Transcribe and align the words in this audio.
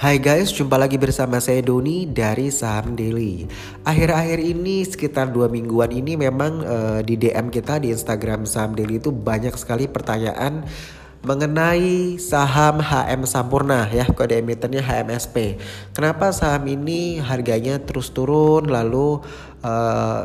Hai 0.00 0.16
guys, 0.16 0.48
jumpa 0.48 0.80
lagi 0.80 0.96
bersama 0.96 1.36
saya 1.44 1.60
Doni 1.60 2.08
dari 2.08 2.48
Saham 2.48 2.96
Daily. 2.96 3.44
Akhir-akhir 3.84 4.40
ini 4.40 4.80
sekitar 4.80 5.28
dua 5.28 5.52
mingguan 5.52 5.92
ini 5.92 6.16
memang 6.16 6.64
uh, 6.64 7.00
di 7.04 7.20
DM 7.20 7.52
kita 7.52 7.76
di 7.76 7.92
Instagram 7.92 8.48
Saham 8.48 8.72
Daily 8.72 8.96
itu 8.96 9.12
banyak 9.12 9.52
sekali 9.60 9.92
pertanyaan 9.92 10.64
mengenai 11.20 12.16
saham 12.16 12.80
HM 12.80 13.28
Sampurna 13.28 13.92
ya 13.92 14.08
kode 14.08 14.40
emitennya 14.40 14.80
HMSP. 14.80 15.60
Kenapa 15.92 16.32
saham 16.32 16.64
ini 16.64 17.20
harganya 17.20 17.76
terus 17.76 18.08
turun 18.08 18.72
lalu 18.72 19.20
uh, 19.60 20.24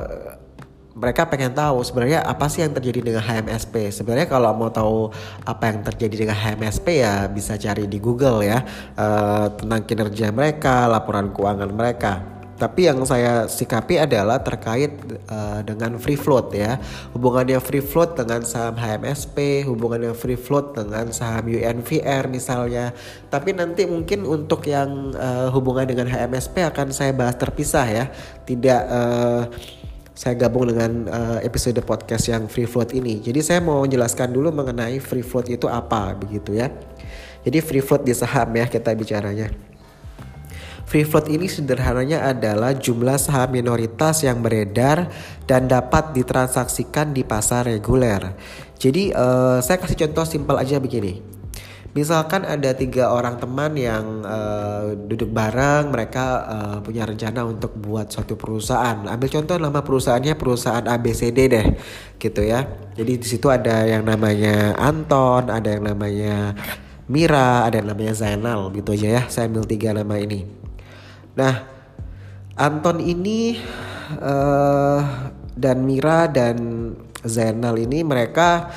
mereka 0.96 1.28
pengen 1.28 1.52
tahu 1.52 1.84
sebenarnya 1.84 2.24
apa 2.24 2.48
sih 2.48 2.64
yang 2.64 2.72
terjadi 2.72 3.04
dengan 3.04 3.20
HMSP. 3.20 3.92
Sebenarnya 3.92 4.32
kalau 4.32 4.56
mau 4.56 4.72
tahu 4.72 5.12
apa 5.44 5.68
yang 5.68 5.84
terjadi 5.84 6.16
dengan 6.24 6.38
HMSP 6.40 7.04
ya 7.04 7.28
bisa 7.28 7.60
cari 7.60 7.84
di 7.84 8.00
Google 8.00 8.48
ya 8.48 8.64
uh, 8.96 9.52
tentang 9.60 9.84
kinerja 9.84 10.32
mereka, 10.32 10.88
laporan 10.88 11.36
keuangan 11.36 11.72
mereka. 11.76 12.36
Tapi 12.56 12.88
yang 12.88 13.04
saya 13.04 13.52
sikapi 13.52 14.00
adalah 14.00 14.40
terkait 14.40 14.96
uh, 15.28 15.60
dengan 15.68 16.00
free 16.00 16.16
float 16.16 16.56
ya. 16.56 16.80
Hubungannya 17.12 17.60
free 17.60 17.84
float 17.84 18.16
dengan 18.16 18.48
saham 18.48 18.80
HMSP, 18.80 19.68
hubungannya 19.68 20.16
free 20.16 20.40
float 20.40 20.80
dengan 20.80 21.12
saham 21.12 21.52
UNVR 21.52 22.32
misalnya. 22.32 22.96
Tapi 23.28 23.52
nanti 23.52 23.84
mungkin 23.84 24.24
untuk 24.24 24.64
yang 24.72 25.12
uh, 25.20 25.52
hubungan 25.52 25.84
dengan 25.84 26.08
HMSP 26.08 26.64
akan 26.64 26.96
saya 26.96 27.12
bahas 27.12 27.36
terpisah 27.36 27.88
ya. 27.92 28.06
Tidak 28.48 28.82
uh, 28.88 29.44
saya 30.16 30.32
gabung 30.40 30.72
dengan 30.72 31.12
uh, 31.12 31.40
episode 31.44 31.76
podcast 31.84 32.32
yang 32.32 32.48
free 32.48 32.64
float 32.64 32.96
ini. 32.96 33.20
Jadi 33.20 33.44
saya 33.44 33.60
mau 33.60 33.84
menjelaskan 33.84 34.32
dulu 34.32 34.48
mengenai 34.56 35.04
free 35.04 35.22
float 35.22 35.52
itu 35.52 35.68
apa 35.68 36.16
begitu 36.16 36.56
ya. 36.56 36.72
Jadi 37.44 37.60
free 37.60 37.84
float 37.84 38.08
di 38.08 38.16
saham 38.16 38.48
ya 38.56 38.66
kita 38.72 38.96
bicaranya. 38.96 39.52
Free 40.88 41.04
float 41.04 41.28
ini 41.28 41.52
sederhananya 41.52 42.32
adalah 42.32 42.72
jumlah 42.72 43.20
saham 43.20 43.52
minoritas 43.60 44.24
yang 44.24 44.40
beredar 44.40 45.12
dan 45.44 45.68
dapat 45.68 46.16
ditransaksikan 46.16 47.12
di 47.12 47.28
pasar 47.28 47.68
reguler. 47.68 48.32
Jadi 48.80 49.12
uh, 49.12 49.60
saya 49.60 49.84
kasih 49.84 50.08
contoh 50.08 50.24
simpel 50.24 50.56
aja 50.56 50.80
begini. 50.80 51.20
Misalkan 51.96 52.44
ada 52.44 52.76
tiga 52.76 53.08
orang 53.08 53.40
teman 53.40 53.72
yang 53.80 54.20
uh, 54.28 55.00
duduk 55.08 55.32
bareng, 55.32 55.96
mereka 55.96 56.44
uh, 56.44 56.78
punya 56.84 57.08
rencana 57.08 57.48
untuk 57.48 57.72
buat 57.80 58.12
suatu 58.12 58.36
perusahaan. 58.36 59.08
Ambil 59.08 59.32
contoh 59.32 59.56
nama 59.56 59.80
perusahaannya 59.80 60.36
perusahaan 60.36 60.84
ABCD 60.84 61.40
deh, 61.48 61.68
gitu 62.20 62.44
ya. 62.44 62.68
Jadi 63.00 63.16
di 63.16 63.24
situ 63.24 63.48
ada 63.48 63.88
yang 63.88 64.04
namanya 64.04 64.76
Anton, 64.76 65.48
ada 65.48 65.72
yang 65.72 65.88
namanya 65.88 66.52
Mira, 67.08 67.64
ada 67.64 67.80
yang 67.80 67.88
namanya 67.88 68.12
Zainal, 68.12 68.76
gitu 68.76 68.92
aja 68.92 69.08
ya. 69.16 69.24
Saya 69.32 69.48
ambil 69.48 69.64
tiga 69.64 69.96
nama 69.96 70.20
ini. 70.20 70.44
Nah, 71.40 71.64
Anton 72.60 73.00
ini 73.00 73.56
uh, 74.20 75.00
dan 75.56 75.88
Mira 75.88 76.28
dan 76.28 76.92
Zainal 77.24 77.80
ini 77.80 78.04
mereka 78.04 78.76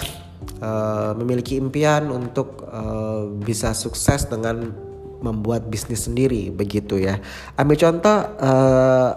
uh, 0.60 1.12
memiliki 1.18 1.56
impian 1.56 2.08
untuk 2.12 2.68
uh, 2.68 3.28
bisa 3.42 3.72
sukses 3.72 4.28
dengan 4.28 4.72
membuat 5.18 5.66
bisnis 5.66 6.06
sendiri 6.06 6.50
begitu 6.54 6.98
ya. 7.02 7.18
Ambil 7.58 7.76
contoh 7.78 8.18
uh, 8.38 9.10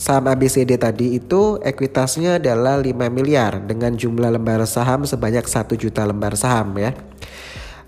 saham 0.00 0.24
ABCD 0.32 0.80
tadi 0.80 1.20
itu 1.20 1.60
ekuitasnya 1.60 2.40
adalah 2.40 2.80
5 2.80 2.90
miliar 3.12 3.60
dengan 3.62 3.92
jumlah 3.92 4.32
lembar 4.32 4.64
saham 4.64 5.04
sebanyak 5.04 5.44
1 5.44 5.68
juta 5.76 6.02
lembar 6.08 6.34
saham 6.34 6.72
ya. 6.80 6.96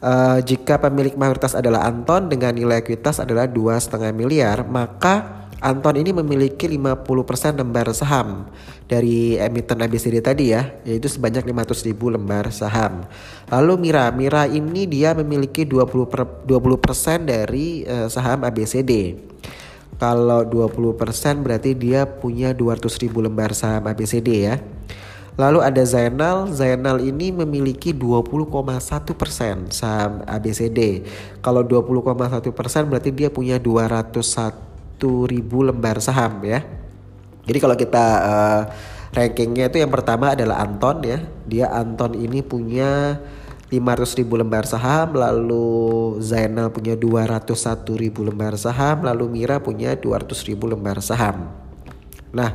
Uh, 0.05 0.36
jika 0.45 0.77
pemilik 0.77 1.17
mayoritas 1.17 1.56
adalah 1.56 1.89
Anton 1.89 2.29
dengan 2.29 2.53
nilai 2.53 2.84
ekuitas 2.84 3.25
adalah 3.25 3.48
dua 3.48 3.81
setengah 3.81 4.12
miliar, 4.12 4.61
maka 4.69 5.43
Anton 5.64 5.97
ini 5.97 6.13
memiliki 6.13 6.69
50% 6.69 7.57
lembar 7.57 7.89
saham 7.97 8.52
dari 8.85 9.41
emiten 9.41 9.80
ABCD 9.80 10.20
tadi 10.20 10.52
ya, 10.52 10.77
yaitu 10.85 11.08
sebanyak 11.08 11.41
500 11.41 11.89
ribu 11.89 12.13
lembar 12.13 12.52
saham. 12.52 13.08
Lalu 13.48 13.89
Mira, 13.89 14.13
Mira 14.13 14.45
ini 14.45 14.85
dia 14.85 15.17
memiliki 15.17 15.64
20 15.64 16.05
per, 16.13 16.29
20% 16.45 17.24
dari 17.24 17.80
uh, 17.89 18.13
saham 18.13 18.45
ABCD. 18.45 19.17
Kalau 19.97 20.45
20% 20.45 21.01
berarti 21.41 21.73
dia 21.73 22.05
punya 22.05 22.53
200 22.53 22.85
ribu 23.01 23.24
lembar 23.24 23.57
saham 23.57 23.89
ABCD 23.89 24.29
ya. 24.45 24.61
Lalu 25.41 25.64
ada 25.64 25.80
Zainal, 25.89 26.53
Zainal 26.53 27.01
ini 27.01 27.33
memiliki 27.33 27.97
20,1% 27.97 29.73
saham 29.73 30.13
ABCD. 30.29 31.08
Kalau 31.41 31.64
20,1% 31.64 32.53
berarti 32.85 33.11
dia 33.17 33.33
punya 33.33 33.57
201 33.57 34.73
ribu 35.02 35.66
lembar 35.66 35.98
saham 35.98 36.42
ya. 36.44 36.62
Jadi 37.44 37.58
kalau 37.60 37.77
kita 37.77 38.06
uh, 38.24 38.62
rankingnya 39.12 39.68
itu 39.68 39.78
yang 39.80 39.92
pertama 39.92 40.32
adalah 40.32 40.64
Anton 40.64 41.05
ya. 41.05 41.18
Dia 41.44 41.70
Anton 41.70 42.16
ini 42.16 42.40
punya 42.40 43.20
500 43.68 44.18
ribu 44.22 44.38
lembar 44.38 44.68
saham, 44.68 45.18
lalu 45.18 46.18
Zainal 46.22 46.70
punya 46.70 46.94
201 46.94 47.82
ribu 47.98 48.22
lembar 48.22 48.55
saham, 48.55 49.02
lalu 49.02 49.42
Mira 49.42 49.58
punya 49.58 49.98
200 49.98 50.30
ribu 50.46 50.70
lembar 50.70 51.02
saham. 51.02 51.50
Nah, 52.30 52.55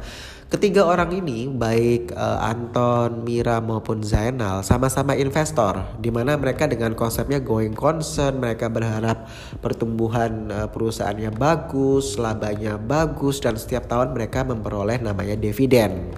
Ketiga 0.50 0.82
orang 0.82 1.14
ini 1.14 1.46
baik 1.46 2.10
uh, 2.18 2.42
Anton, 2.42 3.22
Mira 3.22 3.62
maupun 3.62 4.02
Zainal 4.02 4.66
sama-sama 4.66 5.14
investor 5.14 5.78
di 6.02 6.10
mana 6.10 6.34
mereka 6.42 6.66
dengan 6.66 6.98
konsepnya 6.98 7.38
going 7.38 7.78
concern 7.78 8.42
mereka 8.42 8.66
berharap 8.66 9.30
pertumbuhan 9.62 10.50
uh, 10.50 10.66
perusahaannya 10.66 11.38
bagus, 11.38 12.18
labanya 12.18 12.82
bagus 12.82 13.38
dan 13.46 13.62
setiap 13.62 13.86
tahun 13.86 14.18
mereka 14.18 14.42
memperoleh 14.42 14.98
namanya 14.98 15.38
dividen. 15.38 16.18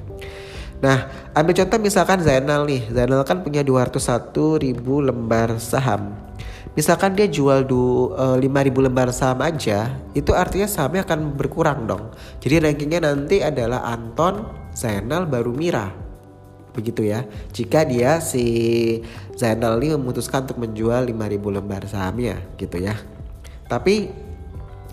Nah, 0.82 1.30
ambil 1.38 1.54
contoh 1.62 1.78
misalkan 1.78 2.26
Zainal 2.26 2.66
nih. 2.66 2.90
Zainal 2.90 3.22
kan 3.22 3.46
punya 3.46 3.62
201 3.62 4.58
ribu 4.58 5.00
lembar 5.00 5.62
saham 5.62 6.32
misalkan 6.74 7.16
dia 7.16 7.28
jual 7.28 7.68
du, 7.68 8.12
eh, 8.16 8.38
5000 8.40 8.80
lembar 8.84 9.12
saham 9.12 9.44
aja, 9.44 9.92
itu 10.16 10.32
artinya 10.32 10.68
sahamnya 10.68 11.04
akan 11.04 11.36
berkurang 11.36 11.88
dong. 11.88 12.12
Jadi 12.40 12.64
rankingnya 12.64 13.02
nanti 13.04 13.44
adalah 13.44 13.84
Anton, 13.92 14.48
Zainal, 14.72 15.28
baru 15.28 15.52
Mira. 15.52 15.92
Begitu 16.72 17.12
ya. 17.12 17.28
Jika 17.52 17.84
dia 17.84 18.24
si 18.24 18.46
Zainal 19.36 19.76
ini 19.84 20.00
memutuskan 20.00 20.48
untuk 20.48 20.64
menjual 20.64 21.04
5000 21.04 21.52
lembar 21.52 21.84
sahamnya 21.84 22.40
gitu 22.56 22.80
ya. 22.80 22.96
Tapi 23.68 24.08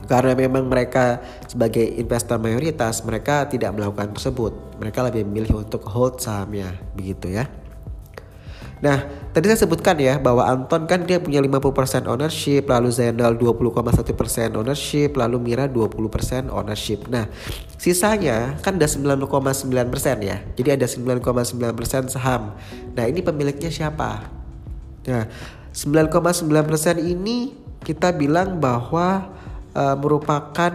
karena 0.06 0.38
memang 0.38 0.70
mereka 0.70 1.18
sebagai 1.50 1.82
investor 1.82 2.38
mayoritas 2.38 3.02
mereka 3.02 3.48
tidak 3.50 3.74
melakukan 3.74 4.14
tersebut. 4.14 4.52
Mereka 4.78 4.98
lebih 5.10 5.26
memilih 5.26 5.64
untuk 5.66 5.82
hold 5.88 6.22
sahamnya 6.22 6.76
begitu 6.94 7.34
ya. 7.34 7.50
Nah, 8.78 9.02
tadi 9.34 9.50
saya 9.50 9.66
sebutkan 9.66 9.98
ya 9.98 10.22
bahwa 10.22 10.46
Anton 10.46 10.86
kan 10.86 11.02
dia 11.02 11.18
punya 11.18 11.42
50% 11.42 12.06
ownership, 12.06 12.70
lalu 12.70 12.94
Zainal 12.94 13.34
20,1% 13.34 14.54
ownership, 14.54 15.18
lalu 15.18 15.36
Mira 15.42 15.66
20% 15.66 16.46
ownership. 16.46 17.10
Nah, 17.10 17.26
sisanya 17.74 18.54
kan 18.62 18.78
ada 18.78 18.86
9,9% 18.86 20.22
ya. 20.22 20.38
Jadi 20.54 20.68
ada 20.70 20.86
9,9% 20.86 22.06
saham. 22.06 22.54
Nah, 22.94 23.04
ini 23.10 23.18
pemiliknya 23.18 23.70
siapa? 23.70 24.30
Nah, 25.10 25.26
9,9% 25.74 27.02
ini 27.02 27.58
kita 27.82 28.14
bilang 28.14 28.62
bahwa 28.62 29.26
uh, 29.74 29.96
merupakan 29.98 30.72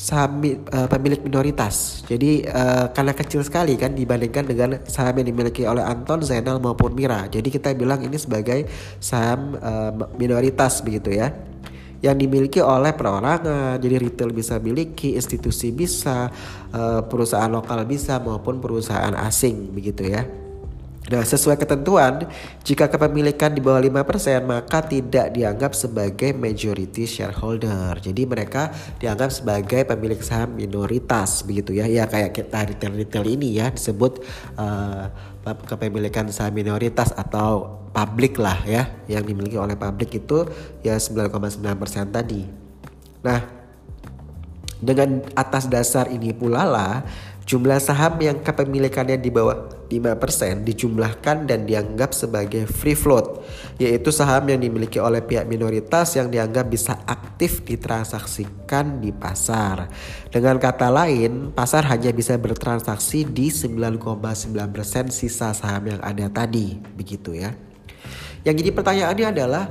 saham 0.00 0.40
uh, 0.72 0.88
pemilik 0.88 1.20
minoritas. 1.20 2.00
Jadi 2.08 2.48
uh, 2.48 2.88
karena 2.88 3.12
kecil 3.12 3.44
sekali 3.44 3.76
kan 3.76 3.92
dibandingkan 3.92 4.48
dengan 4.48 4.70
saham 4.88 5.20
yang 5.20 5.28
dimiliki 5.28 5.68
oleh 5.68 5.84
Anton, 5.84 6.24
Zainal 6.24 6.56
maupun 6.56 6.96
Mira. 6.96 7.28
Jadi 7.28 7.52
kita 7.52 7.76
bilang 7.76 8.00
ini 8.00 8.16
sebagai 8.16 8.64
saham 8.96 9.60
uh, 9.60 9.92
minoritas 10.16 10.80
begitu 10.80 11.12
ya. 11.20 11.28
Yang 12.00 12.16
dimiliki 12.16 12.64
oleh 12.64 12.96
perorangan, 12.96 13.76
jadi 13.76 14.00
retail 14.00 14.32
bisa 14.32 14.56
miliki, 14.56 15.20
institusi 15.20 15.68
bisa, 15.68 16.32
uh, 16.72 17.04
perusahaan 17.04 17.52
lokal 17.52 17.84
bisa 17.84 18.16
maupun 18.16 18.56
perusahaan 18.56 19.12
asing 19.20 19.68
begitu 19.68 20.08
ya. 20.08 20.24
Nah, 21.10 21.26
sesuai 21.26 21.58
ketentuan, 21.58 22.30
jika 22.62 22.86
kepemilikan 22.86 23.50
di 23.50 23.58
bawah 23.58 23.82
5% 23.82 24.46
maka 24.46 24.78
tidak 24.86 25.34
dianggap 25.34 25.74
sebagai 25.74 26.30
majority 26.30 27.02
shareholder. 27.02 27.98
Jadi 27.98 28.22
mereka 28.30 28.70
dianggap 29.02 29.34
sebagai 29.34 29.82
pemilik 29.82 30.22
saham 30.22 30.54
minoritas 30.54 31.42
begitu 31.42 31.74
ya. 31.74 31.90
Ya 31.90 32.06
kayak 32.06 32.30
kita 32.30 32.62
retail-retail 32.62 33.26
ini 33.26 33.58
ya 33.58 33.74
disebut 33.74 34.22
uh, 34.54 35.10
kepemilikan 35.66 36.30
saham 36.30 36.54
minoritas 36.54 37.10
atau 37.10 37.82
publik 37.90 38.38
lah 38.38 38.62
ya. 38.62 38.86
Yang 39.10 39.34
dimiliki 39.34 39.58
oleh 39.58 39.74
publik 39.74 40.14
itu 40.14 40.46
ya 40.86 40.94
9,9% 40.94 41.58
tadi. 42.14 42.46
Nah, 43.26 43.59
dengan 44.80 45.20
atas 45.36 45.68
dasar 45.68 46.08
ini 46.08 46.32
pula 46.32 46.64
lah 46.64 47.04
Jumlah 47.50 47.82
saham 47.82 48.14
yang 48.22 48.38
kepemilikannya 48.46 49.18
di 49.18 49.26
bawah 49.26 49.66
5% 49.90 50.62
dijumlahkan 50.62 51.50
dan 51.50 51.66
dianggap 51.66 52.14
sebagai 52.14 52.62
free 52.70 52.94
float, 52.94 53.42
yaitu 53.74 54.14
saham 54.14 54.46
yang 54.46 54.62
dimiliki 54.62 55.02
oleh 55.02 55.18
pihak 55.18 55.50
minoritas 55.50 56.14
yang 56.14 56.30
dianggap 56.30 56.70
bisa 56.70 57.02
aktif 57.10 57.66
ditransaksikan 57.66 59.02
di 59.02 59.10
pasar. 59.10 59.90
Dengan 60.30 60.62
kata 60.62 60.94
lain, 60.94 61.50
pasar 61.50 61.90
hanya 61.90 62.14
bisa 62.14 62.38
bertransaksi 62.38 63.26
di 63.26 63.50
9,9% 63.50 65.10
sisa 65.10 65.50
saham 65.50 65.90
yang 65.90 66.00
ada 66.06 66.30
tadi, 66.30 66.78
begitu 66.94 67.34
ya. 67.34 67.50
Yang 68.46 68.62
jadi 68.62 68.70
pertanyaannya 68.78 69.26
adalah 69.26 69.64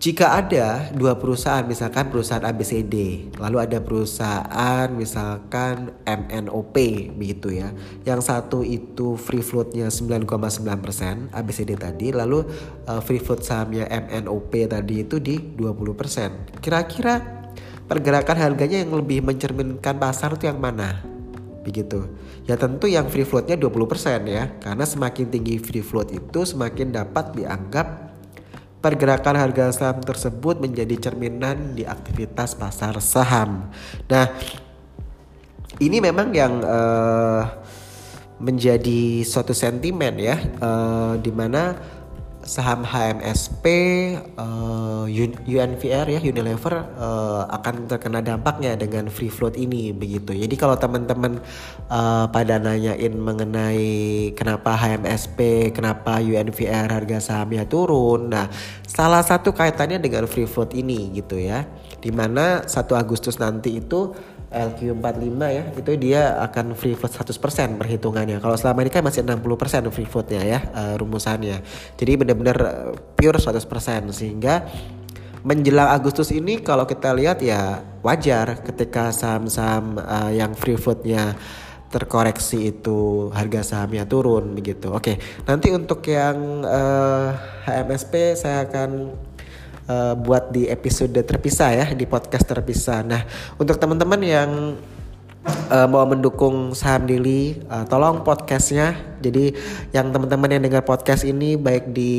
jika 0.00 0.32
ada 0.32 0.88
dua 0.96 1.20
perusahaan, 1.20 1.60
misalkan 1.68 2.08
perusahaan 2.08 2.40
ABCD, 2.40 3.28
lalu 3.36 3.60
ada 3.60 3.84
perusahaan 3.84 4.88
misalkan 4.96 5.92
MNOP 6.08 6.72
begitu 7.20 7.60
ya. 7.60 7.68
Yang 8.08 8.32
satu 8.32 8.64
itu 8.64 9.20
free 9.20 9.44
floatnya 9.44 9.92
9,9% 9.92 11.36
ABCD 11.36 11.76
tadi, 11.76 12.16
lalu 12.16 12.48
uh, 12.88 13.04
free 13.04 13.20
float 13.20 13.44
sahamnya 13.44 13.84
MNOP 13.92 14.72
tadi 14.72 15.04
itu 15.04 15.20
di 15.20 15.36
20%. 15.36 16.64
Kira-kira 16.64 17.20
pergerakan 17.84 18.40
harganya 18.40 18.80
yang 18.80 18.96
lebih 18.96 19.20
mencerminkan 19.20 20.00
pasar 20.00 20.32
itu 20.32 20.48
yang 20.48 20.64
mana? 20.64 21.04
Begitu. 21.60 22.08
Ya 22.48 22.56
tentu 22.56 22.88
yang 22.88 23.04
free 23.12 23.28
floatnya 23.28 23.60
20% 23.60 24.24
ya. 24.24 24.48
Karena 24.64 24.88
semakin 24.88 25.28
tinggi 25.28 25.60
free 25.60 25.84
float 25.84 26.08
itu 26.16 26.40
semakin 26.48 26.88
dapat 26.88 27.36
dianggap 27.36 28.09
pergerakan 28.80 29.36
harga 29.36 29.72
saham 29.76 30.00
tersebut 30.00 30.56
menjadi 30.58 30.96
cerminan 30.96 31.76
di 31.76 31.84
aktivitas 31.84 32.56
pasar 32.56 32.96
saham. 33.04 33.68
Nah, 34.08 34.26
ini 35.80 36.00
memang 36.00 36.32
yang 36.32 36.64
uh, 36.64 37.44
menjadi 38.40 39.20
suatu 39.20 39.52
sentimen 39.52 40.16
ya, 40.16 40.36
uh, 40.64 41.14
di 41.20 41.28
mana 41.28 41.76
saham 42.40 42.88
HMSP, 42.88 43.64
uh, 44.40 45.04
eh, 45.04 45.28
UNVR 45.44 46.06
ya 46.08 46.20
Unilever 46.24 46.88
uh, 46.96 47.44
akan 47.52 47.84
terkena 47.84 48.24
dampaknya 48.24 48.74
dengan 48.80 49.12
free 49.12 49.28
float 49.28 49.60
ini 49.60 49.92
begitu. 49.92 50.32
Jadi 50.32 50.54
kalau 50.56 50.76
teman-teman 50.80 51.38
uh, 51.92 52.26
pada 52.32 52.56
nanyain 52.56 53.12
mengenai 53.12 54.32
kenapa 54.32 54.72
HMSP, 54.72 55.70
kenapa 55.76 56.18
UNVR 56.24 56.88
harga 56.88 57.18
sahamnya 57.20 57.68
turun, 57.68 58.32
nah 58.32 58.48
salah 58.88 59.20
satu 59.20 59.52
kaitannya 59.52 60.00
dengan 60.00 60.24
free 60.24 60.48
float 60.48 60.72
ini 60.72 61.12
gitu 61.12 61.36
ya. 61.36 61.68
Di 62.00 62.08
mana 62.08 62.64
1 62.64 62.72
Agustus 62.96 63.36
nanti 63.36 63.76
itu 63.76 64.16
LQ45 64.50 65.40
ya 65.46 65.64
itu 65.78 65.90
dia 65.94 66.22
akan 66.42 66.74
free 66.74 66.98
float 66.98 67.14
100% 67.14 67.78
perhitungannya. 67.78 68.42
Kalau 68.42 68.58
selama 68.58 68.82
ini 68.82 68.90
kan 68.90 69.06
masih 69.06 69.22
60% 69.22 69.94
free 69.94 70.10
floatnya 70.10 70.42
ya 70.42 70.60
uh, 70.74 70.94
rumusannya. 70.98 71.62
Jadi 71.94 72.12
benar-benar 72.18 72.58
eh, 72.58 72.92
pure 73.14 73.38
100% 73.38 74.10
sehingga 74.10 74.66
menjelang 75.46 75.94
Agustus 75.94 76.34
ini 76.34 76.60
kalau 76.60 76.84
kita 76.84 77.14
lihat 77.14 77.40
ya 77.40 77.80
wajar 78.02 78.60
ketika 78.66 79.14
saham-saham 79.14 79.96
uh, 80.02 80.34
yang 80.34 80.52
free 80.58 80.76
floatnya 80.76 81.38
terkoreksi 81.90 82.70
itu 82.70 83.30
harga 83.34 83.66
sahamnya 83.66 84.06
turun 84.06 84.54
begitu. 84.54 84.94
Oke, 84.94 85.18
nanti 85.42 85.74
untuk 85.74 86.06
yang 86.06 86.62
uh, 86.62 87.34
HMSP 87.66 88.38
saya 88.38 88.66
akan 88.66 89.14
uh, 89.90 90.14
buat 90.14 90.54
di 90.54 90.70
episode 90.70 91.18
terpisah 91.26 91.70
ya 91.74 91.86
di 91.90 92.06
podcast 92.06 92.46
terpisah. 92.46 93.02
Nah 93.02 93.26
untuk 93.58 93.74
teman-teman 93.74 94.20
yang 94.22 94.78
uh, 95.46 95.86
mau 95.88 96.04
mendukung 96.06 96.76
saham 96.76 97.08
Dili, 97.08 97.58
uh, 97.66 97.84
tolong 97.88 98.22
podcastnya. 98.22 98.94
Jadi 99.20 99.52
yang 99.92 100.12
teman-teman 100.14 100.56
yang 100.56 100.62
dengar 100.64 100.82
podcast 100.86 101.26
ini 101.26 101.56
baik 101.58 101.92
di 101.92 102.12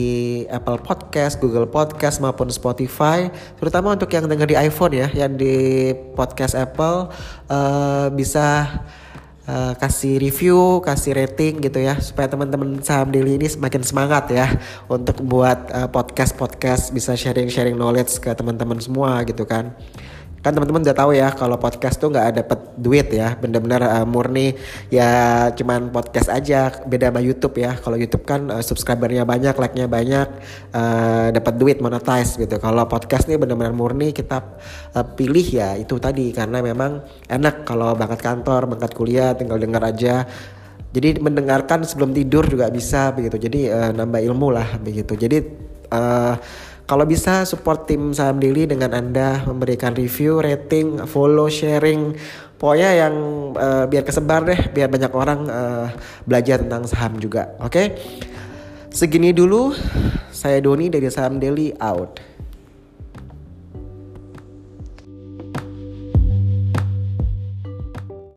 Apple 0.49 0.81
Podcast, 0.81 1.41
Google 1.41 1.69
Podcast 1.69 2.21
maupun 2.21 2.49
Spotify, 2.53 3.29
terutama 3.57 3.95
untuk 3.95 4.09
yang 4.13 4.27
dengar 4.29 4.45
di 4.45 4.57
iPhone 4.57 4.93
ya, 4.93 5.07
yang 5.13 5.33
di 5.33 5.89
podcast 6.13 6.53
Apple 6.53 7.09
uh, 7.49 8.07
bisa 8.13 8.69
uh, 9.51 9.73
kasih 9.75 10.15
review, 10.23 10.79
kasih 10.79 11.11
rating 11.19 11.59
gitu 11.59 11.83
ya 11.83 11.99
supaya 11.99 12.31
teman-teman 12.31 12.79
saham 12.79 13.11
daily 13.11 13.35
ini 13.35 13.51
semakin 13.51 13.83
semangat 13.83 14.31
ya 14.31 14.47
untuk 14.87 15.19
buat 15.19 15.67
uh, 15.75 15.89
podcast-podcast 15.91 16.95
bisa 16.95 17.11
sharing-sharing 17.19 17.75
knowledge 17.75 18.15
ke 18.23 18.31
teman-teman 18.31 18.79
semua 18.79 19.19
gitu 19.27 19.43
kan 19.43 19.75
kan 20.41 20.57
teman-teman 20.57 20.81
udah 20.81 20.97
tahu 20.97 21.13
ya 21.13 21.29
kalau 21.37 21.61
podcast 21.61 22.01
tuh 22.01 22.09
nggak 22.09 22.41
dapet 22.41 22.59
duit 22.81 23.07
ya. 23.13 23.37
Bener-bener 23.37 23.85
uh, 23.85 24.05
murni. 24.09 24.57
Ya 24.89 25.09
cuman 25.53 25.93
podcast 25.93 26.33
aja. 26.33 26.73
Beda 26.89 27.13
sama 27.13 27.21
YouTube 27.21 27.61
ya. 27.61 27.77
Kalau 27.77 27.93
YouTube 27.93 28.25
kan 28.25 28.49
uh, 28.49 28.63
subscribernya 28.65 29.21
banyak 29.21 29.53
like-nya 29.53 29.85
banyak 29.85 30.27
uh, 30.73 31.29
dapat 31.29 31.53
duit 31.61 31.77
monetize 31.77 32.41
gitu. 32.41 32.57
Kalau 32.57 32.89
podcast 32.89 33.29
nih 33.29 33.37
bener-bener 33.37 33.73
murni 33.73 34.09
kita 34.11 34.41
uh, 34.97 35.05
pilih 35.13 35.45
ya 35.45 35.77
itu 35.77 36.01
tadi. 36.01 36.33
Karena 36.33 36.65
memang 36.65 37.05
enak 37.29 37.61
kalau 37.61 37.93
berangkat 37.93 38.25
kantor 38.25 38.65
berangkat 38.65 38.91
kuliah 38.97 39.37
tinggal 39.37 39.61
dengar 39.61 39.85
aja. 39.85 40.25
Jadi 40.91 41.23
mendengarkan 41.23 41.85
sebelum 41.85 42.11
tidur 42.17 42.49
juga 42.49 42.67
bisa 42.73 43.13
begitu. 43.13 43.37
Jadi 43.37 43.69
uh, 43.69 43.93
nambah 43.93 44.25
ilmu 44.25 44.47
lah 44.49 44.67
begitu. 44.81 45.13
Jadi 45.13 45.37
uh, 45.93 46.35
kalau 46.91 47.07
bisa 47.07 47.47
support 47.47 47.87
tim 47.87 48.11
saham 48.11 48.35
daily 48.35 48.67
dengan 48.67 48.91
Anda 48.91 49.47
memberikan 49.47 49.95
review, 49.95 50.43
rating, 50.43 51.07
follow, 51.07 51.47
sharing. 51.47 52.19
Pokoknya 52.59 53.07
yang 53.07 53.15
uh, 53.55 53.87
biar 53.87 54.03
kesebar 54.03 54.43
deh, 54.43 54.59
biar 54.75 54.91
banyak 54.91 55.07
orang 55.15 55.47
uh, 55.47 55.87
belajar 56.27 56.59
tentang 56.59 56.83
saham 56.91 57.15
juga. 57.15 57.55
Oke. 57.63 57.71
Okay? 57.71 57.85
Segini 58.91 59.31
dulu. 59.31 59.71
Saya 60.35 60.59
Doni 60.59 60.91
dari 60.91 61.07
Saham 61.07 61.39
Daily 61.39 61.71
out. 61.79 62.19